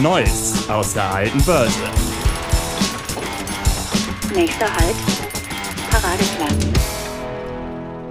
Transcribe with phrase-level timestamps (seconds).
[0.00, 1.80] Neues aus der alten Börse.
[4.34, 4.94] Nächster Halt,
[5.90, 6.66] Paradeplatz.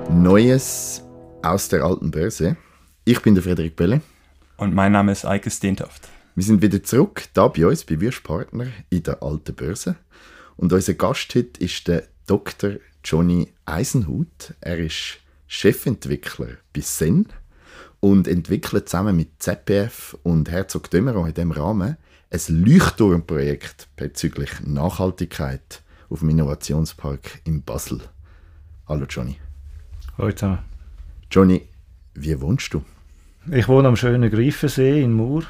[0.09, 1.03] Neues
[1.43, 2.57] aus der alten Börse.
[3.03, 4.01] Ich bin der Frederik Belle.
[4.57, 6.09] Und mein Name ist Eike Steentoft.
[6.33, 9.95] Wir sind wieder zurück, da bei uns, bei Wirschpartner in der alten Börse.
[10.57, 12.77] Und unser Gast heute ist der Dr.
[13.03, 14.55] Johnny Eisenhut.
[14.59, 17.27] Er ist Chefentwickler bei Sen
[18.05, 21.97] und entwickelt zusammen mit ZPF und Herzog Dömeron in diesem Rahmen
[22.29, 25.81] ein Leuchtturmprojekt bezüglich Nachhaltigkeit
[26.11, 28.01] auf dem Innovationspark in Basel.
[28.87, 29.37] Hallo Johnny.
[30.19, 30.59] Hallo zusammen.
[31.31, 31.63] Johnny,
[32.13, 32.83] wie wohnst du?
[33.51, 35.41] Ich wohne am schönen Greifensee in Mur.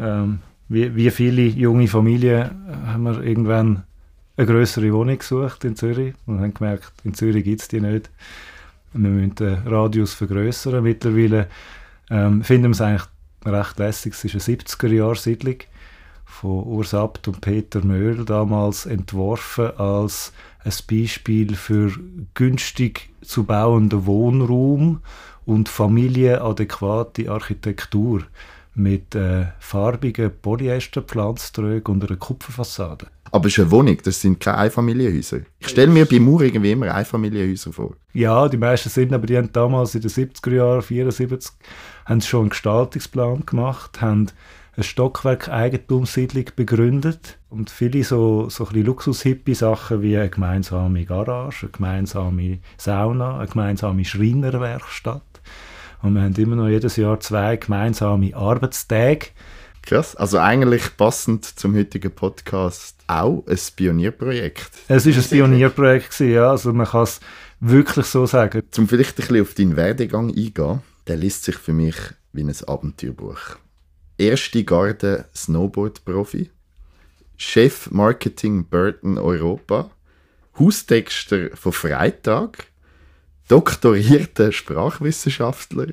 [0.00, 2.50] Ähm, wie, wie viele junge Familien
[2.86, 3.84] haben wir irgendwann
[4.36, 8.10] eine größere Wohnung gesucht in Zürich und haben gemerkt, in Zürich gibt es die nicht.
[8.94, 10.82] Wir müssen den Radius vergrößern.
[10.82, 11.46] Mittlerweile
[12.10, 13.08] ähm, finden wir es eigentlich
[13.44, 14.14] recht lässig.
[14.14, 15.56] Es ist eine 70er-Jahr-Siedlung
[16.24, 20.32] von Urs Abt und Peter Möhl, damals entworfen als
[20.64, 21.92] ein Beispiel für
[22.34, 25.00] günstig zu bauenden Wohnraum
[25.46, 28.22] und familienadäquate Architektur
[28.74, 33.06] mit äh, farbigen Polyesterpflanztrögen und einer Kupferfassade.
[33.32, 35.40] Aber es ist eine Wohnung, das sind keine Einfamilienhäuser.
[35.58, 37.94] Ich stelle mir bei Mauer irgendwie immer Einfamilienhäuser vor.
[38.12, 41.52] Ja, die meisten sind, aber die haben damals in den 70er Jahren, 74,
[42.06, 44.26] haben schon einen Gestaltungsplan gemacht, haben
[44.74, 52.58] eine Stockwerk-Eigentumssiedlung begründet und viele so, so ein Luxus-Hippie-Sachen wie eine gemeinsame Garage, eine gemeinsame
[52.78, 55.22] Sauna, eine gemeinsame Schreinerwerkstatt.
[56.02, 59.26] Und wir haben immer noch jedes Jahr zwei gemeinsame Arbeitstage.
[59.82, 60.14] Krass.
[60.14, 64.70] Also eigentlich passend zum heutigen Podcast auch ein Pionierprojekt.
[64.88, 66.50] Es ist ein Pionierprojekt gewesen, ja.
[66.50, 67.20] Also man kann es
[67.60, 68.62] wirklich so sagen.
[68.70, 71.96] Zum vielleicht ein bisschen auf deinen Werdegang eingehen, der liest sich für mich
[72.32, 73.56] wie ein Abenteuerbuch.
[74.18, 76.50] Erste Garde Snowboard-Profi,
[77.36, 79.90] Chef Marketing Burton Europa,
[80.58, 82.66] Haustexter von Freitag,
[83.48, 85.88] doktorierter Sprachwissenschaftler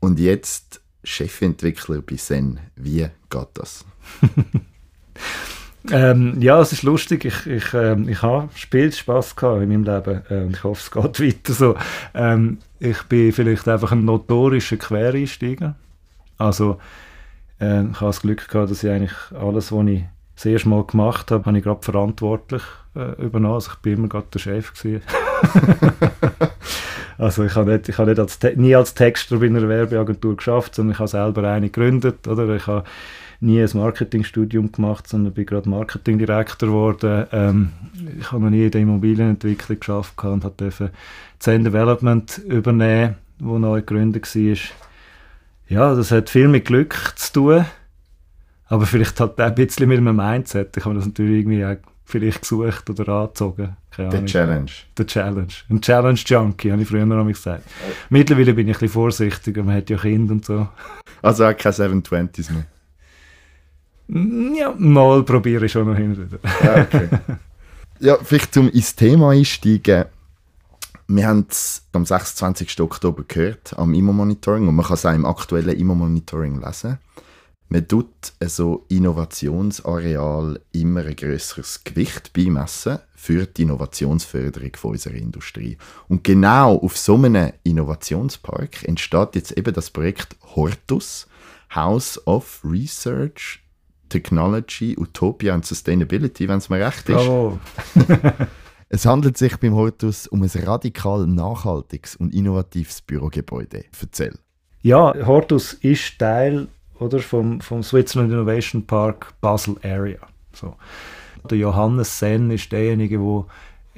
[0.00, 2.60] und jetzt Chefentwickler bei Sen.
[2.76, 3.84] Wie geht das?
[5.90, 7.24] ähm, ja, es ist lustig.
[7.24, 10.90] Ich, ich, ähm, ich habe Spielspaß gehabt in meinem Leben äh, und ich hoffe, es
[10.90, 11.76] geht weiter so.
[12.14, 15.76] Ähm, ich bin vielleicht einfach ein notorischer Quereinsteiger.
[16.36, 16.78] Also
[17.60, 20.04] äh, ich habe das Glück gehabt, dass ich eigentlich alles, was ich
[20.36, 22.62] das erste Mal gemacht habe, habe ich gerade verantwortlich
[22.94, 23.54] äh, übernommen.
[23.54, 24.72] Also ich bin immer gerade der Chef.
[27.18, 30.76] also ich habe nicht, ich habe nicht als, nie als Texter bei einer Werbeagentur geschafft,
[30.76, 32.28] sondern ich habe selber eine gegründet.
[32.28, 32.48] Oder?
[32.54, 32.84] Ich habe
[33.40, 37.26] nie ein Marketingstudium gemacht, sondern bin gerade Marketingdirektor geworden.
[37.32, 37.72] Ähm,
[38.20, 40.92] ich habe noch nie in der Immobilienentwicklung geschafft und durfte
[41.40, 44.56] Zen Development übernehmen, wo neu gegründet war.
[45.68, 47.64] Ja, das hat viel mit Glück zu tun,
[48.66, 50.76] aber vielleicht halt auch ein bisschen mit einem Mindset.
[50.76, 51.76] Ich habe das natürlich irgendwie auch
[52.08, 53.76] vielleicht gesucht oder angezogen.
[53.90, 54.70] Keine The Challenge.
[54.96, 55.52] The Challenge.
[55.68, 57.64] Ein Challenge-Junkie, habe ich früher noch gesagt.
[58.08, 60.68] Mittlerweile bin ich ein bisschen vorsichtiger, man hat ja Kinder und so.
[61.20, 62.64] Also auch keine 720s mehr?
[64.56, 66.30] Ja, mal probiere ich schon noch hin.
[66.64, 67.08] Ja, okay.
[68.00, 70.06] ja, vielleicht zum ins Thema einsteigen.
[71.08, 72.80] Wir haben es am 26.
[72.80, 76.98] Oktober gehört, am Immo-Monitoring, und man kann es auch im aktuellen Immo-Monitoring lesen.
[77.70, 85.76] Man tut so Innovationsareal immer ein größeres Gewicht beimessen für die Innovationsförderung von unserer Industrie.
[86.08, 91.26] Und genau auf so einem Innovationspark entsteht jetzt eben das Projekt Hortus,
[91.74, 93.62] House of Research,
[94.08, 97.16] Technology, Utopia and Sustainability, wenn es mir recht ist.
[97.16, 97.58] Bravo.
[98.88, 103.84] es handelt sich beim Hortus um ein radikal nachhaltiges und innovatives Bürogebäude.
[104.00, 104.38] Erzähl.
[104.80, 106.68] Ja, Hortus ist Teil
[106.98, 110.18] oder, vom, vom Switzerland Innovation Park Basel Area.
[110.52, 110.74] So.
[111.48, 113.44] Der Johannes Sen ist derjenige, der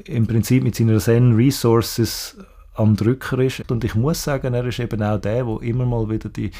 [0.04, 2.36] im Prinzip mit seinen Sen Resources
[2.74, 3.70] am Drücker ist.
[3.70, 6.50] Und ich muss sagen, er ist eben auch der, der immer mal wieder die,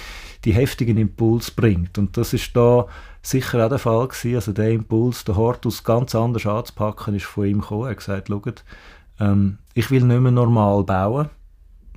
[0.44, 1.96] die heftigen Impuls bringt.
[1.98, 2.86] Und das ist da
[3.22, 4.34] sicher auch der Fall gewesen.
[4.34, 7.84] Also der Impuls, der Hortus ganz anders anzupacken, ist von ihm gekommen.
[7.84, 8.64] Er hat gesagt, schaut,
[9.18, 11.30] ähm, ich will nicht mehr normal bauen,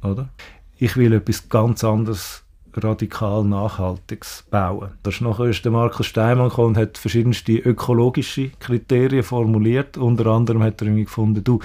[0.03, 0.29] oder?
[0.77, 2.43] Ich will etwas ganz anderes
[2.81, 4.91] radikal Nachhaltiges bauen.
[5.03, 9.97] Da ist nachher der Markus Steinmann gekommen und hat verschiedenste ökologische Kriterien formuliert.
[9.97, 11.59] Unter anderem hat er gefunden, du,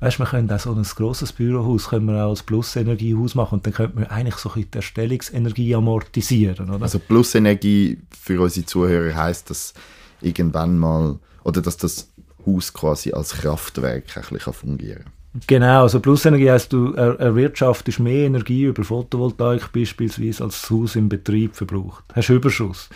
[0.00, 3.66] weißt, wir können auch so ein grosses Bürohaus können wir auch als Plusenergiehaus machen und
[3.66, 6.70] dann könnte man eigentlich so ein die Erstellungsenergie amortisieren.
[6.70, 6.82] Oder?
[6.82, 9.74] Also Plusenergie für unsere Zuhörer heißt, dass
[10.20, 12.10] irgendwann mal oder dass das
[12.46, 15.19] Haus quasi als Kraftwerk bisschen fungieren kann.
[15.46, 20.96] Genau, also Plusenergie heisst, du er, erwirtschaftest mehr Energie über Photovoltaik beispielsweise, als das Haus
[20.96, 22.02] im Betrieb verbraucht.
[22.14, 22.88] Hast Überschuss.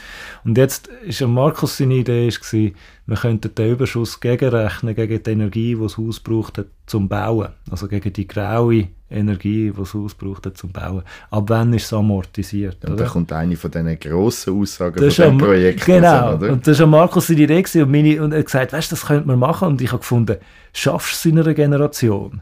[0.45, 2.75] Und jetzt ist ja Markus seine Idee, ist gewesen,
[3.07, 7.49] wir könnten den Überschuss gegenrechnen gegen die Energie, die das Haus braucht hat, zum Bauen.
[7.71, 11.03] Also gegen die graue Energie, die das Haus braucht hat, zum Bauen.
[11.31, 12.83] Ab wann ist es amortisiert?
[12.85, 15.85] Und da kommt eine von diesen grossen Aussagen Das von ja- Projekt.
[15.85, 16.35] Genau.
[16.37, 16.53] oder?
[16.53, 19.07] und das war ja Markus seine Idee und, meine, und er hat gesagt, weißt das
[19.07, 19.69] könnte man machen.
[19.69, 20.37] Und ich habe gefunden,
[20.73, 22.41] schaffst du es in einer Generation?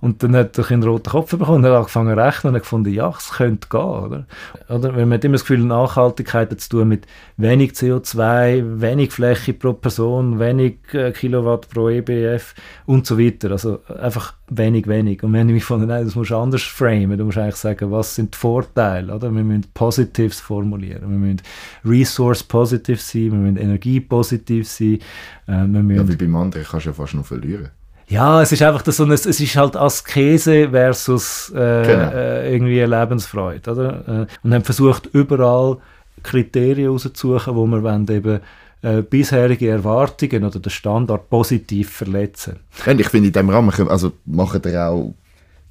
[0.00, 2.62] Und dann hat er einen roten Kopf bekommen und hat angefangen zu rechnen und hat
[2.62, 4.26] gefunden, ja, es könnte gehen, oder?
[4.68, 4.92] oder?
[4.92, 7.06] Man hat immer das Gefühl, Nachhaltigkeit hat zu tun mit
[7.36, 12.54] wenig CO2, wenig Fläche pro Person, wenig äh, Kilowatt pro EBF
[12.86, 13.50] und so weiter.
[13.50, 15.22] Also einfach wenig, wenig.
[15.22, 17.18] Und wir haben nämlich gefunden, nein, das musst du anders framen.
[17.18, 19.30] Du musst eigentlich sagen, was sind die Vorteile, oder?
[19.34, 21.02] Wir müssen Positives formulieren.
[21.02, 21.42] Wir müssen
[21.84, 24.98] Resource positiv sein, wir müssen Energie positiv sein,
[25.46, 27.70] äh, wir müssen Ja, wie beim anderen kannst du ja fast noch verlieren.
[28.08, 32.10] Ja, es ist einfach das so ein, es ist halt Askese versus äh, Genau.
[32.12, 34.08] äh, irgendwie Lebensfreude, oder?
[34.08, 35.78] Äh, und haben versucht, überall
[36.22, 38.40] Kriterien rauszusuchen, wo wir wollen eben
[38.82, 42.60] äh, bisherige Erwartungen oder den Standard positiv verletzen.
[42.86, 45.14] Und ich finde, in diesem Rahmen also machen wir auch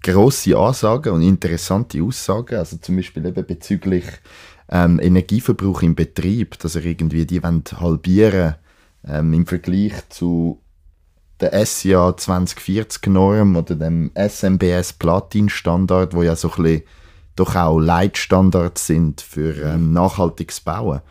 [0.04, 2.56] grosse Ansagen und interessante Aussagen.
[2.56, 4.06] Also zum Beispiel eben bezüglich
[4.70, 8.56] ähm, Energieverbrauch im Betrieb, dass er irgendwie die wollen halbieren
[9.08, 10.60] ähm, im Vergleich zu
[11.42, 16.84] der SIA 2040 Norm oder dem SMBS Platin Standard, wo ja so ein bisschen
[17.36, 21.02] doch auch Leitstandards sind für ähm, nachhaltiges Bauen.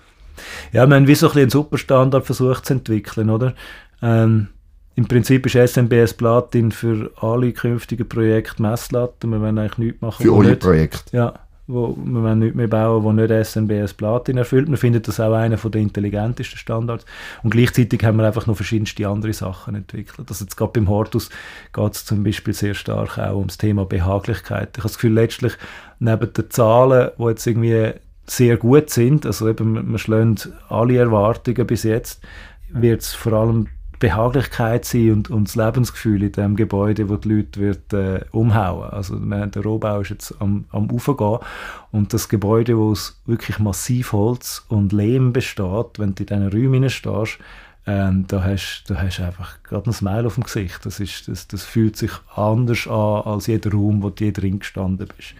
[0.72, 3.54] Ja, wir haben wie so ein bisschen einen Superstandard versucht zu entwickeln, oder?
[4.02, 4.48] Ähm,
[4.96, 9.26] Im Prinzip ist SMBS Platin für alle künftigen Projekte Messlatte.
[9.26, 11.16] Wir wollen eigentlich nichts machen, Für alle nicht- Projekte.
[11.16, 11.34] Ja,
[11.66, 14.68] wo, wollen nichts mehr bauen, das nicht SNBS Platin erfüllt.
[14.68, 17.06] Wir finden das auch einer der intelligentesten Standards.
[17.42, 20.28] Und gleichzeitig haben wir einfach noch verschiedenste andere Sachen entwickelt.
[20.28, 21.30] Also jetzt gerade beim Hortus
[21.72, 24.70] geht es zum Beispiel sehr stark auch ums Thema Behaglichkeit.
[24.72, 25.54] Ich habe das Gefühl, letztlich
[25.98, 27.92] neben den Zahlen, die jetzt irgendwie
[28.26, 30.36] sehr gut sind, also eben, wir schlagen
[30.68, 32.22] alle Erwartungen bis jetzt,
[32.68, 33.68] wird es vor allem
[34.04, 38.90] Behaglichkeit sein und, und das Lebensgefühl in dem Gebäude, wo die Leute wird, äh, umhauen.
[38.90, 41.38] Also der Rohbau ist jetzt am, am Aufgehen
[41.90, 46.48] und das Gebäude, wo es wirklich massiv Holz und Lehm besteht, wenn du in diesen
[46.48, 47.38] Räumen stehst,
[47.86, 50.84] ähm, da hast da hast du einfach gerade ein Smile auf dem Gesicht.
[50.84, 54.58] Das, ist, das, das fühlt sich anders an als jeder Raum, wo du je drin
[54.58, 55.34] gestanden bist.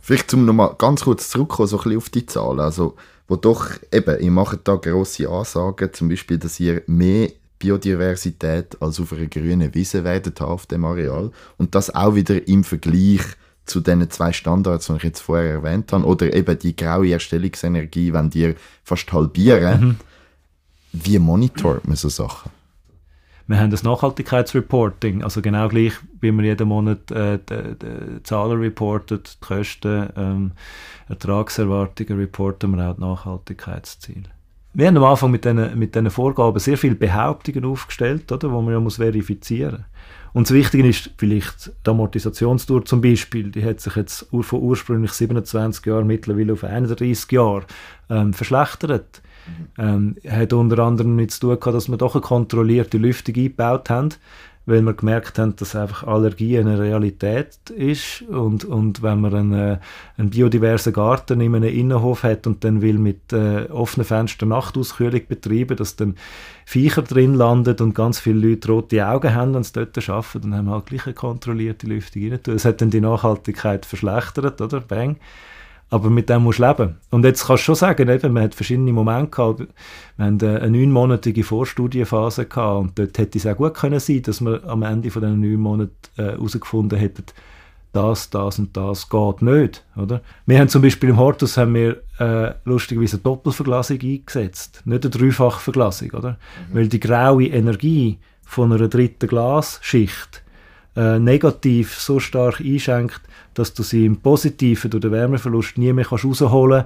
[0.00, 2.60] Vielleicht zum nochmal ganz kurz zurückkommen, so ein bisschen auf die Zahlen.
[2.60, 2.96] Also,
[3.28, 9.00] wo doch eben, ihr macht da grosse Ansagen, zum Beispiel, dass ihr mehr Biodiversität als
[9.00, 11.30] auf einer grünen Wiese werdet haben auf dem Areal.
[11.56, 13.22] Und das auch wieder im Vergleich
[13.64, 18.12] zu den zwei Standards, die ich jetzt vorher erwähnt habe, oder eben die graue Erstellungsenergie,
[18.12, 19.98] wenn die fast halbieren.
[20.92, 22.50] Wie monitort man so Sachen?
[23.46, 28.60] Wir haben das Nachhaltigkeitsreporting, also genau gleich, wie man jeden Monat äh, die, die Zahlen
[28.60, 30.52] reportet, die Kosten, ähm,
[31.08, 34.37] Ertragserwartungen reporten wir auch die Nachhaltigkeitsziele.
[34.78, 38.74] Wir haben am Anfang mit diesen mit Vorgaben sehr viele Behauptungen aufgestellt, oder, wo man
[38.74, 39.86] ja muss verifizieren
[40.32, 45.10] Und das Wichtige ist vielleicht die Amortisationsdauer zum Beispiel, die hat sich jetzt von ursprünglich
[45.10, 47.64] 27 Jahren mittlerweile auf 31 Jahre
[48.08, 49.20] ähm, verschlechtert.
[49.78, 53.90] Ähm, hat unter anderem mit zu tun gehabt, dass wir doch eine kontrollierte Lüftung eingebaut
[53.90, 54.10] haben,
[54.68, 59.52] weil wir gemerkt haben, dass einfach Allergie eine Realität ist und, und wenn man einen,
[59.54, 59.78] äh,
[60.18, 65.22] einen biodiversen Garten in einem Innenhof hat und dann will mit äh, offenen Fenstern Nachtauskühlung
[65.26, 66.16] betreiben, dass dann
[66.66, 70.54] Viecher drin landet und ganz viele Leute rote Augen haben, wenn sie dort arbeiten, dann
[70.54, 72.40] haben wir halt gleich eine kontrollierte Lüftung rein.
[72.42, 74.80] Das hat dann die Nachhaltigkeit verschlechtert, oder?
[74.80, 75.16] Bang.
[75.90, 76.96] Aber mit dem musst du leben.
[77.10, 79.60] Und jetzt kannst du schon sagen, eben, man hat verschiedene Momente gehabt.
[80.16, 84.22] Wir haben äh, eine neunmonatige Vorstudienphase gehabt und dort hätte es auch gut können sein,
[84.22, 87.24] dass wir am Ende von diesen neun Monaten äh, herausgefunden hätten,
[87.92, 90.20] das, das und das geht nicht, oder?
[90.46, 95.10] Wir haben zum Beispiel im Hortus haben wir äh, lustigerweise eine Doppelverglasung eingesetzt, nicht eine
[95.10, 96.38] Dreifachverglasung, oder?
[96.72, 100.42] Weil die graue Energie von einer dritten Glasschicht
[100.98, 103.20] äh, negativ so stark einschenkt,
[103.54, 106.84] dass du sie im Positiven durch den Wärmeverlust nie mehr kannst rausholen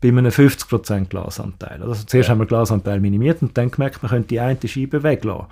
[0.00, 1.82] bei einem 50% Glasanteil.
[1.82, 5.46] Also zuerst haben wir Glasanteil minimiert und dann gemerkt, man könnte die eine Scheibe weglassen.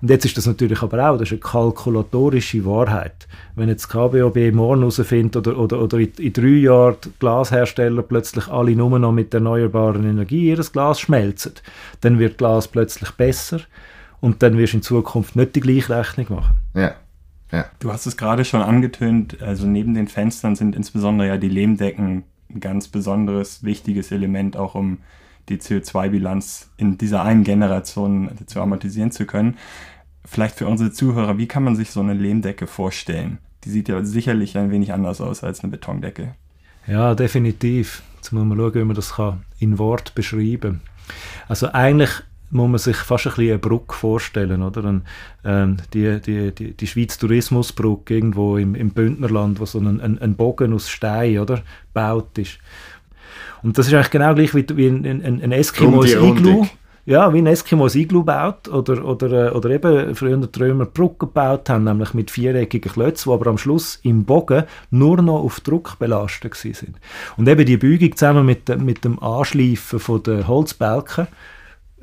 [0.00, 3.26] Und jetzt ist das natürlich aber auch, das ist eine kalkulatorische Wahrheit.
[3.56, 8.46] Wenn jetzt KBOB morgen herausfindet oder, oder, oder in, in drei Jahren die Glashersteller plötzlich
[8.48, 11.54] alle nur noch mit erneuerbaren Energie ihr Glas schmelzen,
[12.02, 13.60] dann wird Glas plötzlich besser
[14.20, 16.56] und dann wirst du in Zukunft nicht die gleiche Rechnung machen.
[16.74, 16.94] Ja.
[17.50, 17.66] Ja.
[17.78, 22.24] Du hast es gerade schon angetönt, also neben den Fenstern sind insbesondere ja die Lehmdecken
[22.50, 24.98] ein ganz besonderes, wichtiges Element, auch um
[25.48, 29.56] die CO2-Bilanz in dieser einen Generation zu amortisieren zu können.
[30.24, 33.38] vielleicht für unsere Zuhörer, wie kann man sich so eine Lehmdecke vorstellen?
[33.64, 36.34] Die sieht ja sicherlich ein wenig anders aus als eine Betondecke.
[36.86, 38.02] Ja, definitiv.
[38.16, 40.80] Jetzt muss man schauen, wie man das kann in Wort beschreiben kann.
[41.48, 42.10] Also eigentlich
[42.50, 44.84] muss man sich fast ein bisschen eine Brücke vorstellen, oder?
[44.84, 45.02] Ein,
[45.44, 50.18] ähm, die, die, die, die Schweiz Tourismusbrücke irgendwo im, im Bündnerland, wo so ein, ein,
[50.18, 51.62] ein Bogen aus Stein, oder?
[51.92, 52.58] Baut ist.
[53.62, 56.66] Und das ist eigentlich genau gleich wie, wie ein, ein, ein Eskimos Iglu.
[57.04, 61.26] Ja, wie ein Eskimos Iglu baut oder, oder, äh, oder eben früher die Römer Brücke
[61.26, 65.60] gebaut haben, nämlich mit viereckigen Klötzen, die aber am Schluss im Bogen nur noch auf
[65.60, 66.96] Druck belastet sind.
[67.38, 71.28] Und eben die Beugung zusammen mit, mit dem Anschleifen von der Holzbalken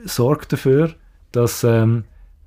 [0.06, 0.94] sorgt dafür,
[1.32, 2.06] dass, ähm,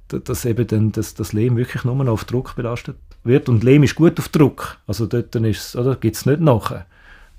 [0.09, 3.49] dass eben dann das, das Lehm wirklich nur noch auf Druck belastet wird.
[3.49, 4.79] Und Lehm ist gut auf Druck.
[4.87, 6.87] Also dort gibt es nicht nachher.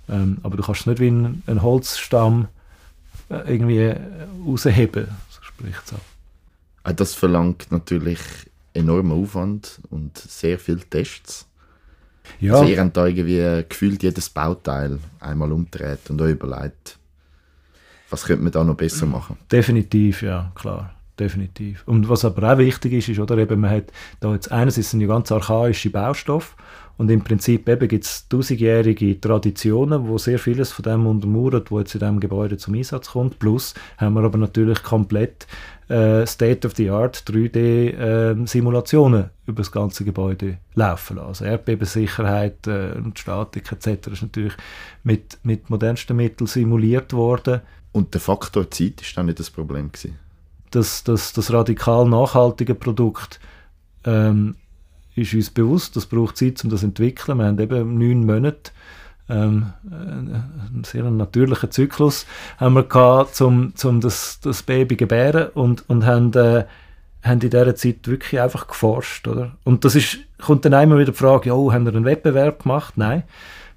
[0.07, 2.47] Ähm, aber du kannst es nicht wie ein, ein Holzstamm
[3.29, 3.97] äh, irgendwie äh,
[4.45, 5.07] rausheben.
[5.29, 5.93] So spricht es
[6.83, 8.19] ah, Das verlangt natürlich
[8.73, 11.47] enormen Aufwand und sehr viele Tests.
[12.39, 12.55] Ja.
[12.55, 16.98] Also ihr habt da irgendwie gefühlt jedes Bauteil einmal umdreht und euch überlegt,
[18.09, 19.37] was könnte man da noch besser machen?
[19.51, 20.93] Definitiv, ja, klar.
[21.19, 21.83] Definitiv.
[21.85, 25.05] Und was aber auch wichtig ist, ist, oder, eben, man hat da jetzt einerseits ja
[25.05, 26.55] ganz archaische Baustoffe
[26.99, 31.93] und im Prinzip gibt es tausendjährige Traditionen, wo sehr vieles von dem untermauert, wo jetzt
[31.93, 33.39] in diesem Gebäude zum Einsatz kommt.
[33.39, 35.47] Plus haben wir aber natürlich komplett
[35.87, 41.27] äh, State-of-the-Art 3D-Simulationen äh, über das ganze Gebäude laufen lassen.
[41.27, 44.07] Also Erdbebensicherheit äh, und Statik etc.
[44.09, 44.57] ist natürlich
[45.03, 47.61] mit, mit modernsten Mitteln simuliert worden.
[47.91, 50.17] Und der Faktor Zeit ist dann nicht das Problem gewesen?
[50.71, 53.39] Das, das, das radikal nachhaltige Produkt
[54.05, 54.55] ähm,
[55.15, 57.39] ist uns bewusst, das braucht Zeit, um das zu entwickeln.
[57.39, 58.71] Wir haben eben neun Monate
[59.29, 62.25] ähm, einen sehr natürlichen Zyklus
[62.57, 66.65] haben wir gehabt, um, um das, das Baby zu gebären und, und haben, äh,
[67.21, 69.27] haben in dieser Zeit wirklich einfach geforscht.
[69.27, 69.51] Oder?
[69.63, 72.97] Und das ist, kommt dann einmal wieder die Frage, ja, haben wir einen Wettbewerb gemacht?
[72.97, 73.23] Nein.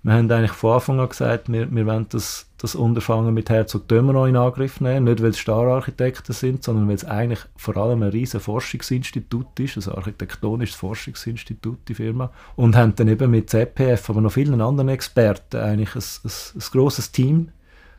[0.04, 3.86] Wir haben eigentlich von Anfang an gesagt, wir, wir wollen das, das Unterfangen mit Herzog
[3.86, 5.04] Dömer in Angriff nehmen.
[5.04, 9.76] Nicht, weil es Stararchitekten sind, sondern weil es eigentlich vor allem ein riesiges Forschungsinstitut ist,
[9.76, 12.32] ein architektonisches Forschungsinstitut, die Firma.
[12.56, 16.64] Und haben dann eben mit ZPF, aber noch vielen anderen Experten, eigentlich ein, ein, ein
[16.72, 17.50] grosses Team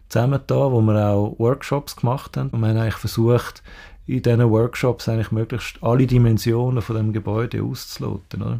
[0.10, 2.50] zusammen da, wo wir auch Workshops gemacht haben.
[2.50, 3.63] Und wir haben eigentlich versucht,
[4.07, 8.41] in diesen Workshops eigentlich möglichst alle Dimensionen von dem Gebäude auszuloten.
[8.41, 8.60] Oder?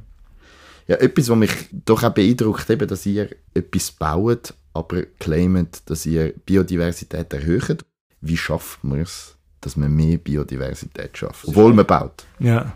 [0.88, 6.06] Ja, etwas, was mich doch auch beeindruckt, eben, dass ihr etwas baut, aber claimt, dass
[6.06, 7.86] ihr Biodiversität erhöht.
[8.22, 12.26] Wie schafft man es, dass man mehr Biodiversität schafft, obwohl man baut?
[12.40, 12.74] Ja,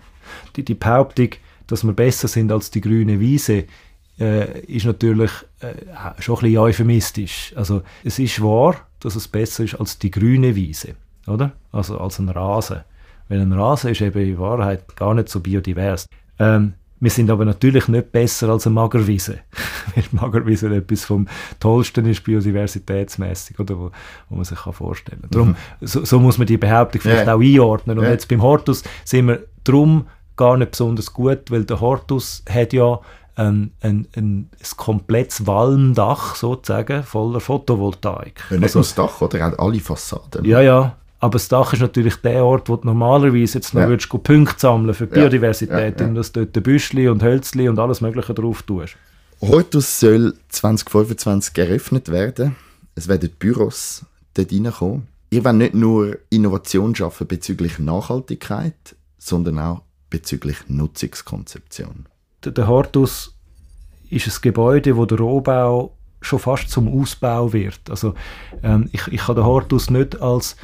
[0.55, 1.29] die, die Behauptung,
[1.67, 3.65] dass wir besser sind als die grüne Wiese,
[4.19, 5.73] äh, ist natürlich äh,
[6.19, 7.53] schon ein bisschen euphemistisch.
[7.55, 10.95] Also es ist wahr, dass es besser ist als die grüne Wiese,
[11.27, 11.53] oder?
[11.71, 12.81] Also als ein Rasen.
[13.29, 16.07] Weil ein Rasen ist eben in Wahrheit gar nicht so biodivers.
[16.39, 19.39] Ähm, wir sind aber natürlich nicht besser als eine Magerwiese.
[19.95, 21.27] Weil Magerwiese etwas vom
[21.59, 23.91] Tollsten ist, biodiversitätsmäßig, oder, wo,
[24.29, 25.31] wo man sich kann vorstellen kann.
[25.31, 25.55] Darum, mhm.
[25.81, 27.35] so, so, muss man die Behauptung vielleicht ja.
[27.35, 27.99] auch einordnen.
[27.99, 28.11] Und ja.
[28.11, 32.99] jetzt beim Hortus sind wir darum gar nicht besonders gut, weil der Hortus hat ja
[33.35, 38.45] ein, ein, ein, ein komplettes Walmdach sozusagen voller Photovoltaik.
[38.49, 39.59] Ja, nicht also, nur das Dach, oder?
[39.59, 40.43] Alle Fassaden.
[40.45, 40.95] Ja, ja.
[41.19, 43.89] Aber das Dach ist natürlich der Ort, wo du normalerweise jetzt noch ja.
[43.89, 46.13] würdest Punkte sammeln für Biodiversität, ja, ja, ja.
[46.13, 48.95] dass du dort Büschli und Hölzli und alles Mögliche drauf tust.
[49.41, 52.55] Hortus soll 2025 eröffnet werden.
[52.95, 55.07] Es werden Büros dort reinkommen.
[55.29, 62.05] Ihr wollt nicht nur Innovation schaffen bezüglich Nachhaltigkeit, sondern auch bezüglich Nutzungskonzeption.
[62.43, 63.33] Der, der Hortus
[64.09, 67.89] ist ein Gebäude, wo der Rohbau schon fast zum Ausbau wird.
[67.89, 68.13] Also
[68.63, 70.55] ähm, ich, ich kann den Hortus nicht als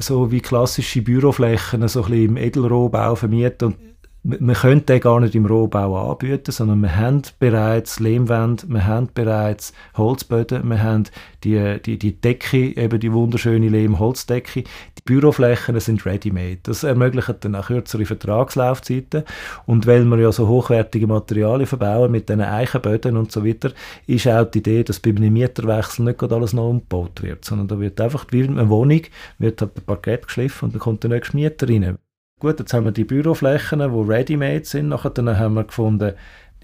[0.00, 3.68] so wie klassische Büroflächen so ein bisschen im Edelrohbau vermieten.
[3.68, 3.91] Und
[4.24, 9.08] man könnte den gar nicht im Rohbau anbieten, sondern wir haben bereits Lehmwände, wir haben
[9.12, 11.04] bereits Holzböden, wir haben
[11.42, 14.62] die, die, die Decke, eben die wunderschöne Lehmholzdecke.
[14.62, 16.60] Die Büroflächen sind ready-made.
[16.62, 19.24] Das ermöglicht dann auch kürzere Vertragslaufzeiten.
[19.66, 23.72] Und weil wir ja so hochwertige Materialien verbauen mit diesen Eichenböden und so weiter,
[24.06, 27.80] ist auch die Idee, dass bei einem Mieterwechsel nicht alles noch umgebaut wird, sondern da
[27.80, 29.02] wird einfach wie eine Wohnung,
[29.38, 31.98] wird halt ein Parkett geschliffen und dann kommt der nächste Mieter rein.
[32.42, 34.88] Gut, jetzt haben wir die Büroflächen, die ready-made sind.
[34.88, 36.14] Nachher dann haben wir gefunden,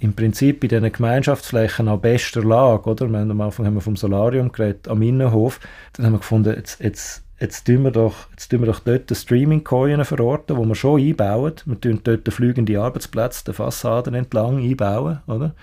[0.01, 3.09] im Prinzip bei diesen Gemeinschaftsflächen an bester Lage, oder?
[3.09, 5.61] Wir haben am Anfang haben wir vom Solarium geredet, am Innenhof.
[5.93, 9.15] Dann haben wir gefunden, jetzt, jetzt jetzt tun wir doch, jetzt tun wir doch dort
[9.15, 11.55] Streaming-Kojen verorten, wo wir schon einbauen.
[11.65, 15.55] Wir tun dort fliegende Arbeitsplätze der Fassaden entlang einbauen, oder?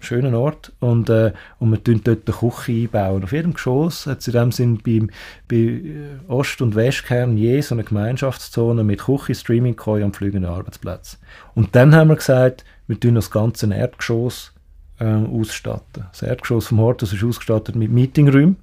[0.00, 0.72] Schönen Ort.
[0.80, 3.22] Und, äh, und wir tun dort eine Küche einbauen.
[3.22, 5.10] Auf jedem Geschoss hat es in dem Sinn beim,
[5.48, 11.20] bei äh, Ost- und Westkern je so eine Gemeinschaftszone mit Küche, Streaming-Kojen und fliegenden Arbeitsplätzen.
[11.54, 14.52] Und dann haben wir gesagt, wir tun das ganze Erdgeschoss
[14.98, 16.06] äh, ausstatten.
[16.10, 18.56] Das Erdgeschoss vom Hortus ist ausgestattet mit Meetingräumen,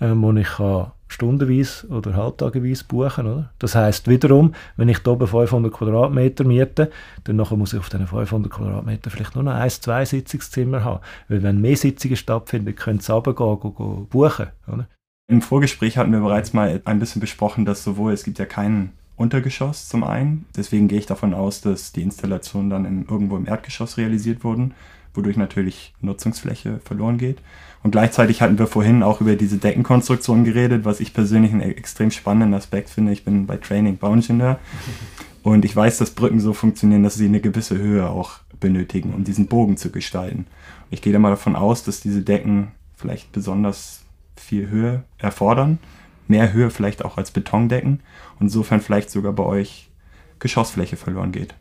[0.00, 3.26] äh, wo ich kann stundenweise oder halbtageweise buchen.
[3.26, 3.50] Oder?
[3.58, 6.90] Das heißt wiederum, wenn ich hier oben 500 Quadratmeter miete,
[7.24, 11.00] dann muss ich auf diesen 500 Quadratmeter vielleicht nur noch ein, zwei Sitzungszimmer haben.
[11.28, 14.46] Weil wenn mehr Sitzungen stattfinden, können sie runtergehen, gehen, gehen buchen.
[14.66, 14.88] Oder?
[15.26, 18.92] Im Vorgespräch hatten wir bereits mal ein bisschen besprochen, dass sowohl, es gibt ja keinen
[19.16, 23.46] Untergeschoss zum einen, deswegen gehe ich davon aus, dass die Installationen dann im, irgendwo im
[23.46, 24.74] Erdgeschoss realisiert wurden,
[25.14, 27.38] wodurch natürlich Nutzungsfläche verloren geht.
[27.82, 32.10] Und gleichzeitig hatten wir vorhin auch über diese Deckenkonstruktion geredet, was ich persönlich einen extrem
[32.10, 33.12] spannenden Aspekt finde.
[33.12, 34.58] Ich bin bei Training Bauingenieur
[35.42, 39.24] und ich weiß, dass Brücken so funktionieren, dass sie eine gewisse Höhe auch benötigen, um
[39.24, 40.46] diesen Bogen zu gestalten.
[40.90, 44.02] Ich gehe da mal davon aus, dass diese Decken vielleicht besonders
[44.36, 45.78] viel Höhe erfordern,
[46.26, 48.00] mehr Höhe vielleicht auch als Betondecken
[48.38, 49.90] und insofern vielleicht sogar bei euch
[50.38, 51.54] Geschossfläche verloren geht.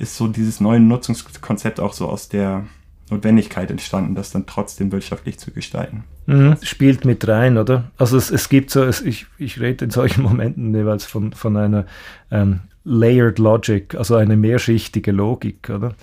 [0.00, 2.64] Ist so dieses neue Nutzungskonzept auch so aus der
[3.10, 6.04] Notwendigkeit entstanden, das dann trotzdem wirtschaftlich zu gestalten.
[6.26, 6.56] Mhm.
[6.62, 7.90] Spielt mit rein, oder?
[7.98, 11.56] Also es, es gibt so, es, ich, ich rede in solchen Momenten jeweils von, von
[11.56, 11.86] einer
[12.30, 15.94] ähm, Layered Logic, also eine mehrschichtige Logik, oder?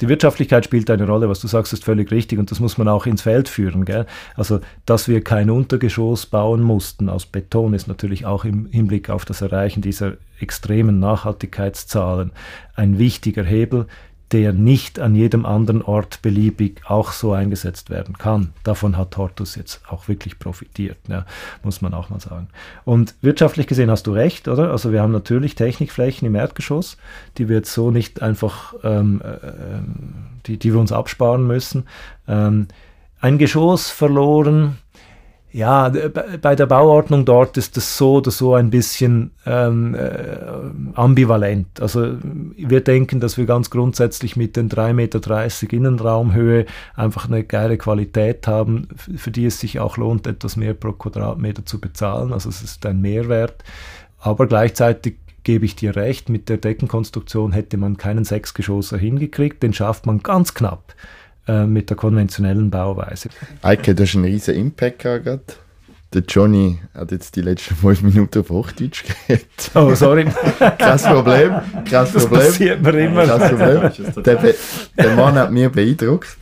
[0.00, 2.88] Die Wirtschaftlichkeit spielt eine Rolle, was du sagst, ist völlig richtig und das muss man
[2.88, 3.84] auch ins Feld führen.
[3.84, 4.06] Gell?
[4.34, 9.24] Also, dass wir kein Untergeschoss bauen mussten aus Beton, ist natürlich auch im Hinblick auf
[9.24, 12.32] das Erreichen dieser extremen Nachhaltigkeitszahlen
[12.74, 13.86] ein wichtiger Hebel,
[14.32, 18.52] der nicht an jedem anderen Ort beliebig auch so eingesetzt werden kann.
[18.62, 21.26] Davon hat Hortus jetzt auch wirklich profitiert, ja,
[21.64, 22.48] muss man auch mal sagen.
[22.84, 24.70] Und wirtschaftlich gesehen hast du recht, oder?
[24.70, 26.96] Also wir haben natürlich Technikflächen im Erdgeschoss,
[27.38, 29.94] die wir jetzt so nicht einfach, ähm, äh, ähm,
[30.46, 31.86] die, die wir uns absparen müssen.
[32.28, 32.68] Ähm,
[33.20, 34.78] ein Geschoss verloren,
[35.52, 35.88] ja,
[36.40, 40.38] bei der Bauordnung dort ist das so oder so ein bisschen ähm, äh,
[40.94, 41.80] ambivalent.
[41.80, 42.16] Also
[42.56, 48.46] wir denken, dass wir ganz grundsätzlich mit den 3,30 Meter Innenraumhöhe einfach eine geile Qualität
[48.46, 52.32] haben, für die es sich auch lohnt, etwas mehr pro Quadratmeter zu bezahlen.
[52.32, 53.64] Also es ist ein Mehrwert.
[54.20, 59.72] Aber gleichzeitig gebe ich dir recht, mit der Deckenkonstruktion hätte man keinen Sechsgeschosser hingekriegt, den
[59.72, 60.94] schafft man ganz knapp.
[61.50, 63.28] Äh, mit der konventionellen Bauweise.
[63.62, 65.56] Eike, das ist ein riesen Impact gehabt.
[66.14, 69.70] Der Johnny hat jetzt die letzten fünf Minuten auf Hochdeutsch geredet.
[69.74, 70.26] Oh, sorry.
[70.58, 71.50] Kein Problem.
[71.50, 72.40] Kein das Problem.
[72.40, 73.26] passiert mir immer.
[73.26, 74.22] Kein Problem.
[74.22, 74.54] Der,
[74.96, 76.36] der Mann hat mich beeindruckt.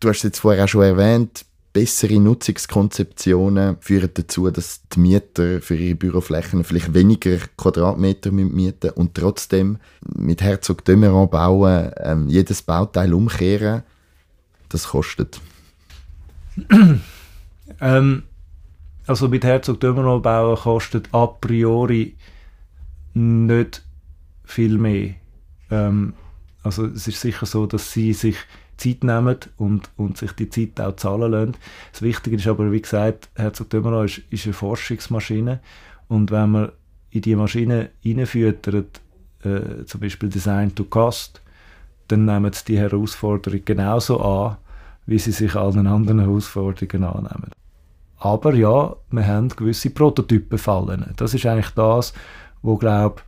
[0.00, 5.60] Du hast es jetzt vorher auch schon erwähnt, bessere Nutzungskonzeptionen führen dazu, dass die Mieter
[5.60, 9.76] für ihre Büroflächen vielleicht weniger Quadratmeter mieten und trotzdem
[10.16, 13.82] mit Herzog Dömeron bauen, ähm, jedes Bauteil umkehren
[14.74, 15.40] das kostet?
[17.80, 18.22] ähm,
[19.06, 22.16] also mit Herzog Dömerow bauen kostet a priori
[23.14, 23.82] nicht
[24.44, 25.14] viel mehr.
[25.70, 26.14] Ähm,
[26.62, 28.36] also es ist sicher so, dass sie sich
[28.76, 31.56] Zeit nehmen und, und sich die Zeit auch zahlen lassen.
[31.92, 35.60] Das Wichtige ist aber, wie gesagt, Herzog Dömerow ist, ist eine Forschungsmaschine
[36.08, 36.72] und wenn man
[37.10, 39.00] in die Maschine reinfüttert,
[39.44, 41.40] äh, zum Beispiel Design to Cost,
[42.08, 44.56] dann nehmen sie die Herausforderung genauso an,
[45.06, 47.50] wie sie sich allen anderen Herausforderungen annehmen.
[48.18, 51.12] Aber ja, wir haben gewisse Prototypen fallen.
[51.16, 52.14] Das ist eigentlich das,
[52.62, 53.22] wo glaube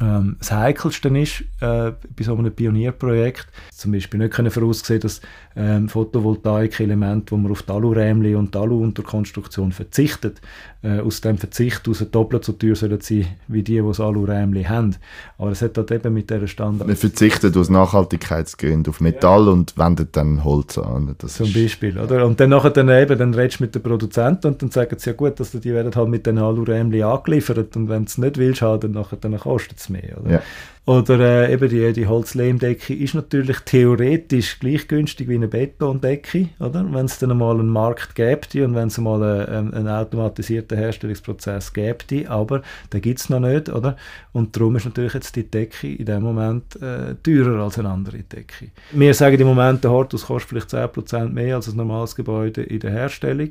[0.00, 3.46] ähm, das Heikelste ist äh, bei so einem Pionierprojekt.
[3.72, 5.20] Zum Beispiel nicht können voraussehen, dass
[5.56, 10.42] ähm, Photovoltaik-Elemente, wo man auf die Alurämli und die Alu-Unterkonstruktion verzichtet,
[10.82, 14.64] äh, aus dem Verzicht aus doppelt so teuer sollen sein, wie die, die das Alurämli
[14.64, 14.96] haben.
[15.38, 16.86] Aber es hat halt eben mit dieser Standard...
[16.86, 19.52] Man verzichtet aus Nachhaltigkeitsgründen auf Metall ja.
[19.52, 21.14] und wendet dann Holz an.
[21.18, 22.26] Das Zum Beispiel, oder?
[22.26, 25.10] Und dann nachher dann eben, dann redest du mit den Produzenten und dann sagen sie,
[25.10, 28.36] ja gut, dass die werden halt mit den Alurämli angeliefert und wenn du es nicht
[28.36, 30.30] willst, halt, dann, nachher, dann kostet es mehr, oder?
[30.30, 30.42] Ja.
[30.86, 36.86] Oder äh, eben die, die Holzlehmdecke ist natürlich theoretisch gleich günstig wie eine Betondecke, oder?
[36.88, 41.72] Wenn es dann einmal einen Markt gäbe und wenn es mal einen, einen automatisierten Herstellungsprozess
[41.72, 43.96] gäbe, aber den gibt es noch nicht, oder?
[44.32, 48.18] Und darum ist natürlich jetzt die Decke in dem Moment äh, teurer als eine andere
[48.18, 48.68] Decke.
[48.92, 52.78] Wir sagen im Moment, der Hortus kostet vielleicht 10% mehr als ein normales Gebäude in
[52.78, 53.50] der Herstellung,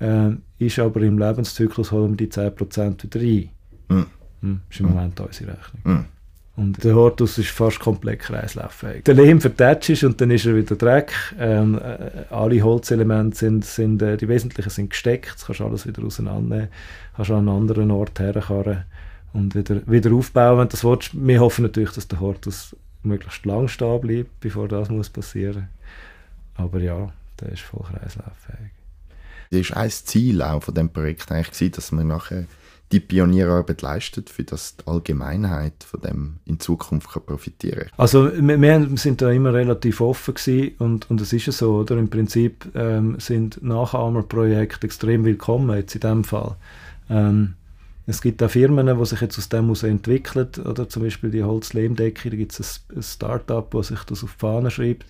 [0.00, 3.50] äh, ist aber im Lebenszyklus holen wir die 10% wieder rein.
[4.42, 4.46] Mm.
[4.46, 5.96] Hm, ist im Moment unsere Rechnung.
[5.96, 6.04] Mm.
[6.54, 9.04] Und der Hortus ist fast komplett kreislauffähig.
[9.04, 11.12] Der Lehm vertätscht ist und dann ist er wieder Dreck.
[11.38, 15.32] Ähm, äh, alle Holzelemente sind, sind äh, die wesentlichen sind gesteckt.
[15.34, 16.68] Das kannst du alles wieder auseinandernehmen.
[17.16, 18.84] Kannst an einen anderen Ort herkarren
[19.32, 21.10] und wieder, wieder aufbauen, wenn du das willst.
[21.14, 25.68] Wir hoffen natürlich, dass der Hortus möglichst lang stehen bleibt, bevor das muss passieren
[26.54, 28.72] Aber ja, der ist voll kreislauffähig.
[29.50, 32.44] Das war ein Ziel auch von dem Projekt eigentlich, dass man nachher
[32.92, 37.90] die Pionierarbeit leistet, für das die Allgemeinheit von dem in Zukunft kann profitieren kann?
[37.96, 41.96] Also wir, wir, sind da immer relativ offen gewesen und, und ist ja so, oder?
[41.96, 46.56] Im Prinzip ähm, sind Nachahmerprojekte extrem willkommen jetzt in dem Fall.
[47.08, 47.54] Ähm,
[48.06, 51.44] es gibt auch Firmen, die sich jetzt aus dem heraus entwickeln, oder zum Beispiel die
[51.44, 55.06] Holzlehmdecke, da gibt es ein, ein Start-up, das sich das auf die Fahne schreibt,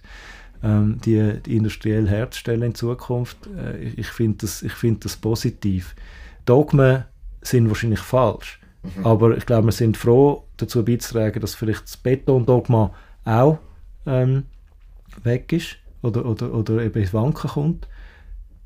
[0.62, 3.38] ähm, die, die industriell herzustellen in Zukunft.
[3.59, 5.97] Äh, ich finde das, find das positiv.
[6.45, 7.05] Dogmen
[7.42, 8.61] sind wahrscheinlich falsch.
[8.83, 9.07] Mhm.
[9.07, 12.92] Aber ich glaube, wir sind froh, dazu beizutragen, dass vielleicht das Betondogma
[13.24, 13.59] auch
[14.07, 14.44] ähm,
[15.22, 17.88] weg ist oder, oder, oder eben ins Wanken kommt.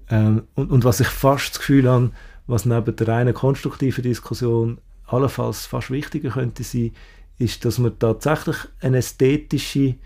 [0.08, 2.10] Ähm, und, und was ich fast das Gefühl habe,
[2.46, 6.92] was neben der reinen konstruktiven Diskussion allenfalls fast wichtiger könnte sein,
[7.38, 9.96] ist, dass man tatsächlich eine ästhetische,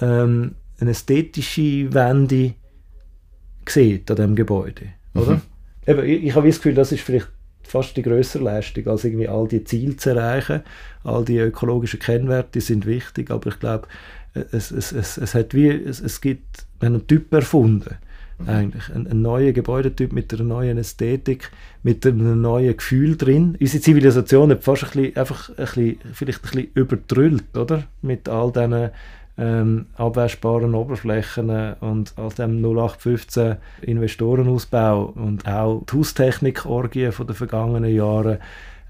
[0.00, 2.54] ähm, eine ästhetische Wende
[3.68, 4.86] sieht an diesem Gebäude.
[5.14, 5.34] Oder?
[5.34, 5.42] Mhm.
[5.86, 7.28] Eben, ich, ich habe das Gefühl, das ist vielleicht
[7.64, 10.62] fast die größere Leistung, als irgendwie all die Ziele zu erreichen.
[11.04, 13.88] All die ökologischen Kennwerte sind wichtig, aber ich glaube,
[14.34, 17.96] es, es, es, es, hat wie, es, es gibt einen Typ erfunden,
[18.46, 18.88] eigentlich.
[18.92, 21.50] Ein, ein neuer Gebäudetyp mit einer neuen Ästhetik,
[21.82, 23.56] mit einem neuen Gefühl drin.
[23.60, 27.84] Unsere Zivilisation hat fast ein bisschen, einfach ein bisschen, vielleicht ein bisschen übertrüllt, oder?
[28.00, 28.90] Mit all diesen
[29.42, 37.92] ähm, abwaschbaren Oberflächen und all dem 0815 Investorenausbau und auch die Haustechnik-Orgien von den vergangenen
[37.92, 38.38] Jahren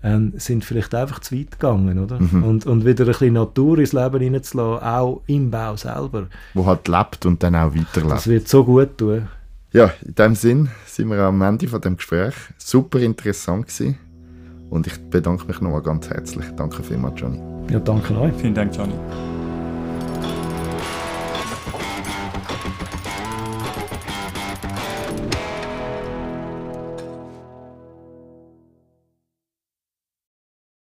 [0.05, 2.21] ähm, sind vielleicht einfach zu weit gegangen, oder?
[2.21, 2.43] Mhm.
[2.45, 6.27] Und, und wieder ein bisschen Natur ins Leben hineinzulassen, auch im Bau selber.
[6.55, 8.13] Wo halt lebt und dann auch weiterlebt.
[8.13, 9.29] Das wird so gut tun.
[9.73, 12.35] Ja, in dem Sinn sind wir am Ende von dem Gespräch.
[12.59, 13.99] Super interessant gewesen.
[14.69, 16.45] Und ich bedanke mich nochmal ganz herzlich.
[16.57, 17.41] Danke vielmals, Johnny.
[17.71, 18.35] Ja, danke euch.
[18.35, 18.95] Vielen Dank, Johnny.